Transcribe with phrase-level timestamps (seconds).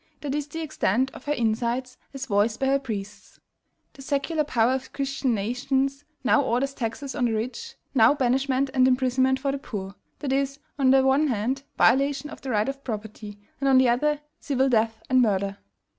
[0.21, 3.39] That is the extent of her insight as voiced by her priests.
[3.93, 8.87] The secular power of Christian nations now orders taxes on the rich, now banishment and
[8.87, 12.83] imprisonment for the poor; that is, on the one hand, violation of the right of
[12.83, 15.59] property, and, on the other, civil death and murder.